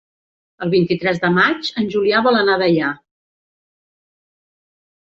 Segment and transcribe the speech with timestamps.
[0.65, 2.91] El vint-i-tres de maig en Julià vol anar a Deià.